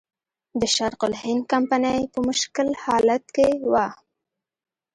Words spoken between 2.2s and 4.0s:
مشکل حالت کې وه.